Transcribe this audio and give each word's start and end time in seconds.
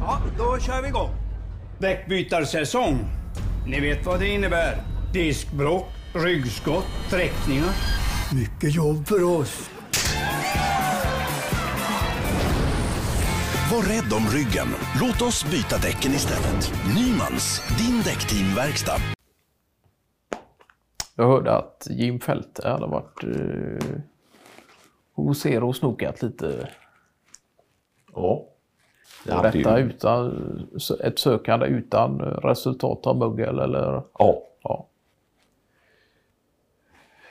Ja, 0.00 0.20
då 0.38 0.58
kör 0.58 0.82
vi 0.82 0.88
igång. 0.88 1.10
Däckbytarsäsong. 1.78 2.98
Ni 3.66 3.80
vet 3.80 4.06
vad 4.06 4.20
det 4.20 4.28
innebär. 4.28 4.76
Diskbråck, 5.12 5.86
ryggskott, 6.12 6.84
sträckningar. 7.06 7.70
Mycket 8.34 8.74
jobb 8.74 9.06
för 9.06 9.24
oss. 9.40 9.70
Var 13.72 13.82
rädd 13.82 14.12
om 14.12 14.26
ryggen. 14.28 14.68
Låt 15.00 15.22
oss 15.22 15.44
byta 15.50 15.76
däcken 15.76 16.12
istället. 16.12 16.72
Nymans, 16.96 17.62
din 17.78 18.02
däckteamverkstad. 18.04 19.00
Jag 21.16 21.28
hörde 21.28 21.56
att 21.56 21.86
Jim 21.90 22.20
Fälte 22.20 22.68
hade 22.68 22.86
varit 22.86 23.24
eh, 23.24 24.00
hos 25.14 25.46
er 25.46 25.64
och 25.64 25.76
snokat 25.76 26.22
lite. 26.22 26.68
Ja. 28.14 28.49
Hade 29.28 29.50
detta 29.50 29.78
ju- 29.80 29.86
utan, 29.86 30.70
ett 31.04 31.18
sökande 31.18 31.66
utan 31.66 32.20
resultat 32.20 33.06
av 33.06 33.16
muggel 33.18 33.58
eller? 33.58 34.02
Ja. 34.18 34.42
Ja. 34.62 34.86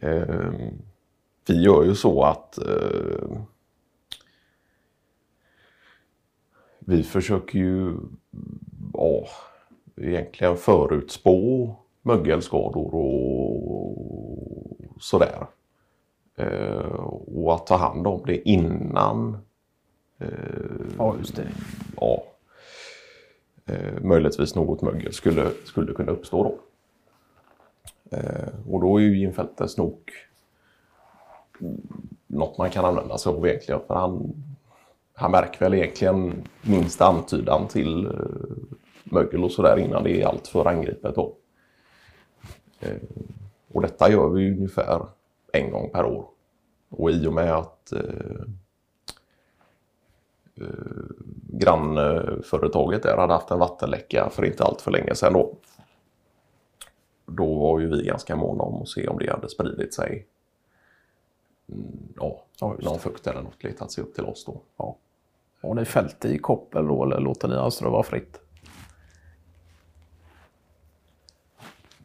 Eh, 0.00 0.50
vi 1.46 1.62
gör 1.62 1.84
ju 1.84 1.94
så 1.94 2.22
att 2.22 2.58
eh, 2.58 3.38
vi 6.78 7.02
försöker 7.02 7.58
ju 7.58 7.96
ja, 8.94 9.24
egentligen 9.96 10.56
förutspå 10.56 11.74
mögelskador 12.02 12.94
och 12.94 13.96
sådär. 15.00 15.46
Eh, 16.36 17.04
och 17.34 17.54
att 17.54 17.66
ta 17.66 17.76
hand 17.76 18.06
om 18.06 18.22
det 18.26 18.48
innan 18.48 19.38
ja, 20.98 21.16
just 21.18 21.36
det. 21.36 21.46
ja, 21.96 22.24
eh, 23.66 24.02
möjligtvis 24.02 24.54
något 24.54 24.82
mögel 24.82 25.12
skulle, 25.12 25.50
skulle 25.64 25.92
kunna 25.92 26.12
uppstå 26.12 26.42
då. 26.42 26.58
Eh, 28.16 28.48
och 28.68 28.80
då 28.80 28.96
är 28.96 29.02
ju 29.02 29.18
Jim 29.18 29.32
snok 29.68 30.12
något 32.26 32.58
man 32.58 32.70
kan 32.70 32.84
använda 32.84 33.18
sig 33.18 33.32
av 33.32 33.46
egentligen. 33.46 33.80
För 33.86 33.94
han, 33.94 34.32
han 35.14 35.30
märker 35.30 35.60
väl 35.60 35.74
egentligen 35.74 36.42
minsta 36.62 37.06
antydan 37.06 37.68
till 37.68 38.06
eh, 38.06 38.12
mögel 39.04 39.44
och 39.44 39.52
sådär 39.52 39.78
innan 39.78 40.04
det 40.04 40.22
är 40.22 40.26
allt 40.26 40.48
för 40.48 40.68
angripet. 40.68 41.14
Då. 41.14 41.36
Eh, 42.80 42.96
och 43.72 43.82
detta 43.82 44.10
gör 44.10 44.28
vi 44.28 44.50
ungefär 44.50 45.06
en 45.52 45.70
gång 45.70 45.90
per 45.90 46.04
år. 46.04 46.24
Och 46.88 47.10
i 47.10 47.26
och 47.26 47.32
med 47.32 47.52
att 47.52 47.92
eh, 47.92 48.44
grannföretaget 51.48 53.02
där 53.02 53.16
hade 53.16 53.32
haft 53.32 53.50
en 53.50 53.58
vattenläcka 53.58 54.30
för 54.30 54.44
inte 54.44 54.64
allt 54.64 54.80
för 54.80 54.90
länge 54.90 55.14
sedan 55.14 55.32
då. 55.32 55.54
Då 57.26 57.54
var 57.58 57.80
ju 57.80 57.88
vi 57.88 58.02
ganska 58.04 58.36
måna 58.36 58.62
om 58.62 58.82
att 58.82 58.88
se 58.88 59.08
om 59.08 59.18
det 59.18 59.30
hade 59.30 59.48
spridit 59.48 59.94
sig. 59.94 60.26
Mm, 61.68 62.08
ja, 62.16 62.44
Ja, 62.60 62.76
någon 62.78 62.98
fukt 62.98 63.26
eller 63.26 63.42
något 63.42 63.64
letat 63.64 63.92
sig 63.92 64.04
upp 64.04 64.14
till 64.14 64.24
oss 64.24 64.44
då. 64.44 64.60
Ja. 64.76 64.96
Har 65.62 65.74
ni 65.74 65.84
fält 65.84 66.24
i 66.24 66.38
koppel 66.38 66.86
då 66.86 67.04
eller 67.04 67.20
låter 67.20 67.48
ni 67.48 67.56
han 67.56 67.70
ströva 67.70 68.02
fritt? 68.02 68.40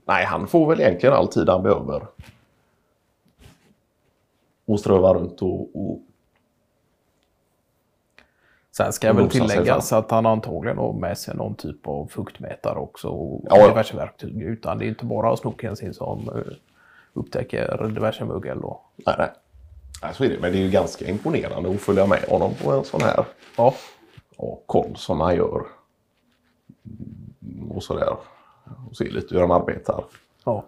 Nej, 0.06 0.26
han 0.26 0.48
får 0.48 0.70
väl 0.70 0.82
egentligen 0.82 1.16
all 1.16 1.28
tid 1.28 1.50
han 1.50 1.64
behöver. 1.64 2.08
Och 4.66 4.80
ströva 4.80 5.14
runt 5.14 5.42
och, 5.42 5.76
och 5.76 6.00
Sen 8.78 8.94
ska 8.94 9.08
jag 9.08 9.14
väl 9.14 9.24
Nosa 9.24 9.38
sig 9.38 9.48
tilläggas 9.48 9.94
att 9.94 10.12
han 10.12 10.26
antagligen 10.26 10.78
har 10.78 10.94
med 10.94 11.18
sig 11.18 11.36
någon 11.36 11.56
typ 11.56 11.88
av 11.88 12.08
fuktmätare 12.08 12.80
också 12.80 13.08
och 13.08 13.42
Ja. 13.50 13.68
diverse 13.68 13.96
verktyg. 13.98 14.42
Utan 14.42 14.78
det 14.78 14.86
är 14.86 14.88
inte 14.88 15.06
bara 15.06 15.38
snoken 15.38 15.76
som 15.94 16.30
eh, 16.36 16.54
upptäcker 17.14 17.88
diverse 17.88 18.26
mögel 18.26 18.62
då. 18.62 18.82
nej, 18.96 19.16
nej. 19.18 19.30
nej, 20.02 20.14
så 20.14 20.24
är 20.24 20.30
det. 20.30 20.40
Men 20.42 20.52
det 20.52 20.58
är 20.58 20.62
ju 20.62 20.70
ganska 20.72 21.08
imponerande 21.10 21.70
att 21.70 21.82
följa 21.82 22.06
med 22.08 22.20
honom 22.30 22.54
på 22.64 22.72
en 22.72 22.84
sån 22.84 23.02
här 23.02 23.26
Ja, 23.58 23.74
ja, 24.38 24.60
koll 24.66 24.96
som 24.96 25.22
han 25.22 25.36
gör. 25.36 25.62
Och 27.70 27.84
sådär. 27.84 28.18
Och 28.90 28.98
se 28.98 29.04
lite 29.10 29.36
hur 29.36 29.42
han 29.42 29.52
arbetar. 29.52 30.04
Ja. 30.46 30.66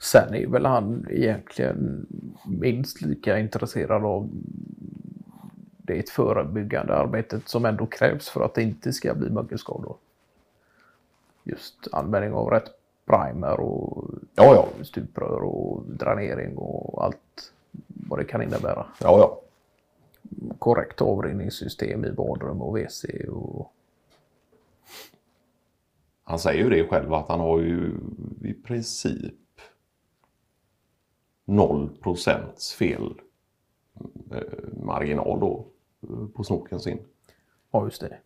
Sen 0.00 0.34
är 0.34 0.46
väl 0.46 0.66
han 0.66 1.06
egentligen 1.10 2.06
minst 2.46 3.00
lika 3.00 3.38
intresserad 3.38 4.04
av 4.04 4.28
det 5.96 6.10
förebyggande 6.10 6.96
arbetet 6.96 7.48
som 7.48 7.64
ändå 7.64 7.86
krävs 7.86 8.28
för 8.28 8.44
att 8.44 8.54
det 8.54 8.62
inte 8.62 8.92
ska 8.92 9.14
bli 9.14 9.30
mögelskador. 9.30 9.96
Just 11.44 11.88
användning 11.92 12.32
av 12.32 12.50
rätt 12.50 12.70
primer 13.04 13.60
och 13.60 14.04
Ja, 14.34 14.54
ja. 14.54 14.84
stuprör 14.84 15.42
och 15.42 15.82
dränering 15.86 16.56
och 16.56 17.04
allt 17.04 17.52
vad 17.86 18.18
det 18.18 18.24
kan 18.24 18.42
innebära. 18.42 18.86
Ja, 19.00 19.18
ja. 19.18 19.40
Korrekt 20.58 21.00
avrinningssystem 21.00 22.04
i 22.04 22.12
badrum 22.12 22.62
och 22.62 22.78
WC 22.78 23.04
och 23.28 23.72
Han 26.24 26.38
säger 26.38 26.64
ju 26.64 26.70
det 26.70 26.88
själv 26.88 27.14
att 27.14 27.28
han 27.28 27.40
har 27.40 27.60
ju 27.60 27.94
i 28.44 28.52
princip 28.52 29.34
0 31.44 31.90
fel 32.78 33.14
eh, 34.30 34.82
marginal 34.82 35.40
då 35.40 35.66
på 36.34 36.44
snoken 36.44 36.80
sin. 36.80 36.98
ja, 37.70 37.84
just 37.84 38.00
det. 38.00 38.18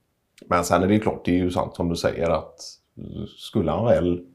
Men 0.46 0.64
sen 0.64 0.82
är 0.82 0.86
det 0.88 0.94
ju 0.94 1.00
klart, 1.00 1.24
det 1.24 1.30
är 1.30 1.38
ju 1.38 1.50
sant 1.50 1.74
som 1.74 1.88
du 1.88 1.96
säger 1.96 2.30
att 2.30 2.60
skulle 3.36 3.70
han 3.70 3.84
väl 3.84 4.26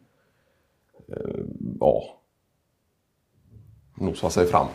eh, 1.08 1.44
ja, 1.80 2.04
nosa 3.96 4.30
sig 4.30 4.46
fram 4.48 4.68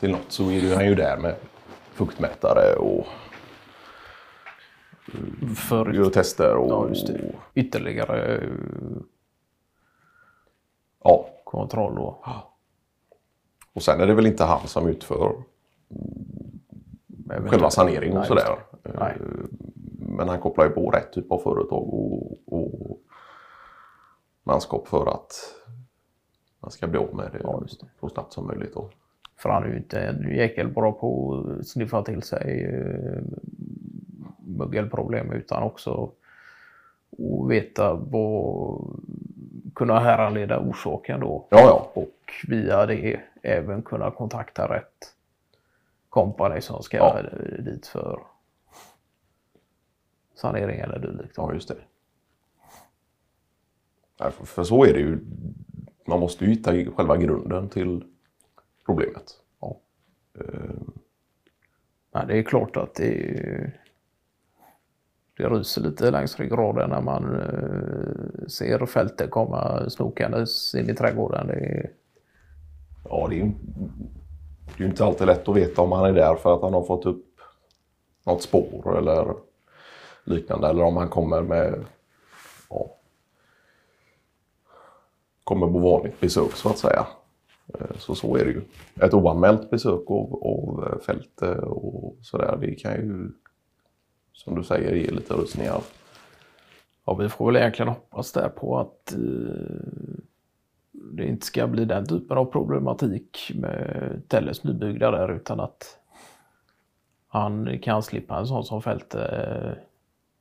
till 0.00 0.10
något 0.10 0.32
så 0.32 0.50
är 0.50 0.74
han 0.74 0.86
ju 0.86 0.94
där 0.94 1.16
med 1.16 1.36
fuktmätare 1.92 2.74
och 2.76 3.06
För 5.56 5.92
gör 5.92 6.10
tester 6.10 6.54
och 6.56 6.70
Ja, 6.70 6.88
just 6.88 7.06
det. 7.06 7.34
ytterligare 7.54 8.48
ja, 11.04 11.28
kontroll 11.44 11.94
då. 11.94 12.24
Och 13.72 13.82
sen 13.82 14.00
är 14.00 14.06
det 14.06 14.14
väl 14.14 14.26
inte 14.26 14.44
han 14.44 14.68
som 14.68 14.88
utför 14.88 15.42
Eventuellt- 17.30 17.50
själva 17.50 17.70
sanering 17.70 18.16
och 18.16 18.24
sådär. 18.26 18.58
Eh, 18.84 19.12
Men 19.98 20.28
han 20.28 20.40
kopplar 20.40 20.64
ju 20.64 20.70
på 20.70 20.90
rätt 20.90 21.12
typ 21.12 21.32
av 21.32 21.38
företag 21.38 21.94
och, 21.94 22.38
och 22.46 22.98
manskap 24.42 24.88
för 24.88 25.06
att 25.14 25.54
man 26.60 26.70
ska 26.70 26.86
bli 26.86 26.98
av 26.98 27.14
med 27.14 27.28
det, 27.32 27.38
Ja, 27.42 27.62
det. 27.62 27.86
så 28.00 28.08
snabbt 28.08 28.32
som 28.32 28.46
möjligt. 28.46 28.74
Då. 28.74 28.90
För 29.36 29.48
han 29.48 29.62
är 29.64 29.68
ju 29.68 29.76
inte 29.76 30.00
en 30.00 30.36
jäkel 30.36 30.68
bara 30.68 30.92
på 30.92 31.34
att 31.60 31.66
sniffa 31.68 32.02
till 32.02 32.22
sig 32.22 32.64
eh, 32.64 33.22
mögelproblem 34.38 35.32
utan 35.32 35.62
också 35.62 36.04
att 37.12 37.50
veta 37.50 37.94
vad, 37.94 38.80
kunna 39.74 39.98
härleda 40.00 40.58
orsaken 40.60 41.20
då. 41.20 41.46
Ja, 41.50 41.58
ja. 41.60 41.90
Och 41.94 42.14
via 42.48 42.86
det 42.86 43.20
även 43.42 43.82
kunna 43.82 44.10
kontakta 44.10 44.74
rätt 44.74 45.14
kompani 46.08 46.60
som 46.60 46.82
ska 46.82 46.96
Ja. 46.96 47.22
dit 47.58 47.86
för 47.86 48.22
sanering 50.34 50.80
eller 50.80 50.98
dylikt. 50.98 51.34
Ja, 51.36 51.52
just 51.54 51.68
det. 51.68 51.76
För, 54.18 54.46
för 54.46 54.64
så 54.64 54.84
är 54.84 54.92
det 54.92 55.00
ju. 55.00 55.18
Man 56.06 56.20
måste 56.20 56.44
ju 56.44 56.50
hitta 56.50 56.72
själva 56.92 57.16
grunden 57.16 57.68
till 57.68 58.04
problemet. 58.86 59.32
Ja. 59.60 59.80
Eh, 60.40 60.70
Nej, 62.14 62.24
det 62.26 62.38
är 62.38 62.42
klart 62.42 62.76
att 62.76 62.94
det, 62.94 63.72
det 65.36 65.48
ryser 65.48 65.82
lite 65.82 66.10
längs 66.10 66.38
ryggraden 66.40 66.90
när 66.90 67.00
man 67.00 67.24
eh, 67.40 68.46
ser 68.48 68.86
fältet 68.86 69.30
komma 69.30 69.90
snokandes 69.90 70.74
in 70.74 70.90
i 70.90 70.94
trädgården. 70.94 71.46
Det 71.46 71.54
är, 71.54 71.90
Ja, 73.04 73.26
det 73.30 73.40
är, 73.40 73.52
det 74.76 74.82
är 74.82 74.84
ju 74.84 74.90
inte 74.90 75.04
alltid 75.04 75.26
lätt 75.26 75.48
att 75.48 75.56
veta 75.56 75.82
om 75.82 75.92
han 75.92 76.04
är 76.04 76.12
där 76.12 76.34
för 76.34 76.54
att 76.54 76.62
han 76.62 76.74
har 76.74 76.82
fått 76.82 77.06
upp 77.06 77.24
något 78.26 78.42
spår 78.42 78.98
eller 78.98 79.34
liknande. 80.24 80.68
Eller 80.68 80.84
om 80.84 80.96
han 80.96 81.08
kommer 81.08 81.42
med... 81.42 81.84
Ja, 82.70 82.90
kommer 85.44 85.66
på 85.66 85.78
vanligt 85.78 86.20
besök 86.20 86.52
så 86.52 86.68
att 86.68 86.78
säga. 86.78 87.06
Eh, 87.74 87.96
så 87.98 88.14
så 88.14 88.36
är 88.36 88.44
det 88.44 88.50
ju. 88.50 88.62
Ett 89.00 89.14
oanmält 89.14 89.70
besök 89.70 90.10
av, 90.10 90.42
av 90.42 90.88
eh, 90.92 90.98
fältet 90.98 91.58
och 91.62 92.16
sådär, 92.22 92.58
det 92.60 92.74
kan 92.74 92.92
ju 92.92 93.30
som 94.32 94.54
du 94.54 94.64
säger 94.64 94.94
ge 94.94 95.10
lite 95.10 95.34
rustningar. 95.34 95.80
ja, 97.06 97.14
vi 97.14 97.28
får 97.28 97.46
väl 97.46 97.56
egentligen 97.56 97.88
hoppas 97.88 98.32
där 98.32 98.48
på 98.48 98.78
att 98.78 99.12
eh, 99.12 100.17
det 101.12 101.26
inte 101.26 101.46
ska 101.46 101.66
bli 101.66 101.84
den 101.84 102.06
typen 102.06 102.38
av 102.38 102.44
problematik 102.44 103.52
med 103.54 104.22
Telles 104.28 104.64
nybyggda 104.64 105.10
där 105.10 105.32
utan 105.32 105.60
att 105.60 105.98
han 107.28 107.78
kan 107.78 108.02
slippa 108.02 108.38
en 108.38 108.46
sån 108.46 108.64
som 108.64 108.82
fälte 108.82 109.78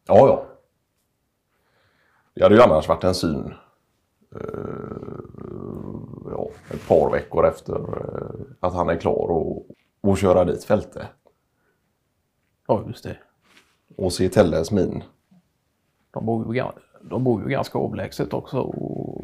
Ja, 0.07 0.27
ja. 0.27 0.45
Det 2.33 2.43
hade 2.43 2.55
ju 2.55 2.61
annars 2.61 2.87
varit 2.87 3.03
en 3.03 3.15
syn 3.15 3.53
eh, 4.35 4.41
ja, 6.31 6.49
ett 6.71 6.87
par 6.87 7.11
veckor 7.11 7.45
efter 7.45 7.75
eh, 7.75 8.45
att 8.59 8.73
han 8.73 8.89
är 8.89 8.95
klar 8.95 9.27
och, 9.31 9.65
och 10.01 10.17
köra 10.17 10.45
dit 10.45 10.63
Fälte. 10.63 11.07
Ja, 12.67 12.83
just 12.87 13.03
det. 13.03 13.17
Och 13.95 14.13
se 14.13 14.29
Telles 14.29 14.71
min. 14.71 15.03
De 16.11 16.25
bor 16.25 16.55
ju, 16.55 16.63
de 17.01 17.23
bor 17.23 17.41
ju 17.41 17.49
ganska 17.49 17.79
avlägset 17.79 18.33
också. 18.33 18.59
Och, 18.59 19.21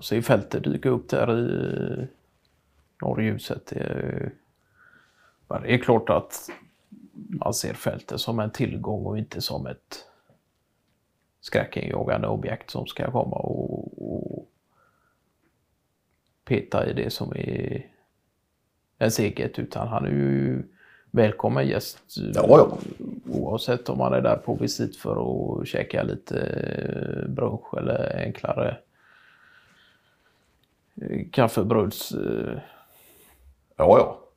och 0.00 0.04
se 0.04 0.22
fältet 0.22 0.64
dyka 0.64 0.88
upp 0.88 1.08
där 1.08 1.38
i 1.38 2.06
norrljuset. 3.02 3.66
Det, 3.66 4.32
det 5.48 5.74
är 5.74 5.78
klart 5.78 6.10
att 6.10 6.50
man 7.12 7.54
ser 7.54 7.74
fältet 7.74 8.20
som 8.20 8.38
en 8.38 8.50
tillgång 8.50 9.06
och 9.06 9.18
inte 9.18 9.40
som 9.40 9.66
ett 9.66 10.04
skräckinjagande 11.40 12.28
objekt 12.28 12.70
som 12.70 12.86
ska 12.86 13.10
komma 13.10 13.36
och, 13.36 14.12
och 14.12 14.48
peta 16.44 16.86
i 16.86 16.92
det 16.92 17.10
som 17.10 17.32
är 17.32 17.86
ens 18.98 19.18
eget. 19.18 19.58
Utan 19.58 19.88
han 19.88 20.04
är 20.04 20.10
ju 20.10 20.62
välkommen 21.10 21.68
gäst 21.68 22.16
Ja, 22.34 22.44
ja. 22.48 22.78
oavsett 23.32 23.88
om 23.88 23.98
man 23.98 24.12
är 24.12 24.20
där 24.20 24.36
på 24.36 24.54
visit 24.54 24.96
för 24.96 25.16
att 25.60 25.68
käka 25.68 26.02
lite 26.02 27.24
brunch 27.28 27.74
eller 27.78 28.24
enklare 28.24 28.76
Eh, 30.96 31.30
kaffebruds... 31.30 32.10
kaffebröds... 32.12 32.12
eh, 32.12 32.62
Ja, 33.76 33.98
ja. 33.98 34.29